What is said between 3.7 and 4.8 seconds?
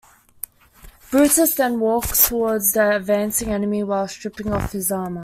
while stripping off